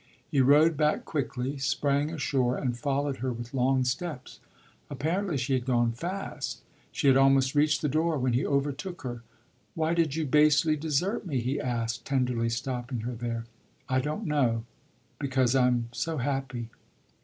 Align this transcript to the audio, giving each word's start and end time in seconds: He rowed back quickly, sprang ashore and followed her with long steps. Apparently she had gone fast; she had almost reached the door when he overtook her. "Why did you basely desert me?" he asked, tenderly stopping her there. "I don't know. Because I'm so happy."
He 0.31 0.41
rowed 0.41 0.75
back 0.77 1.05
quickly, 1.05 1.59
sprang 1.59 2.09
ashore 2.09 2.57
and 2.57 2.75
followed 2.75 3.17
her 3.17 3.31
with 3.31 3.53
long 3.53 3.83
steps. 3.83 4.39
Apparently 4.89 5.37
she 5.37 5.53
had 5.53 5.63
gone 5.63 5.91
fast; 5.91 6.63
she 6.91 7.05
had 7.07 7.15
almost 7.15 7.53
reached 7.53 7.83
the 7.83 7.87
door 7.87 8.17
when 8.17 8.33
he 8.33 8.43
overtook 8.43 9.03
her. 9.03 9.21
"Why 9.75 9.93
did 9.93 10.15
you 10.15 10.25
basely 10.25 10.75
desert 10.75 11.27
me?" 11.27 11.39
he 11.39 11.61
asked, 11.61 12.03
tenderly 12.03 12.49
stopping 12.49 13.01
her 13.01 13.13
there. 13.13 13.45
"I 13.87 14.01
don't 14.01 14.25
know. 14.25 14.63
Because 15.19 15.53
I'm 15.55 15.87
so 15.91 16.17
happy." 16.17 16.71